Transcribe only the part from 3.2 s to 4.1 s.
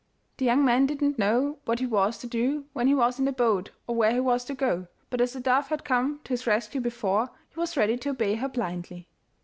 the boat or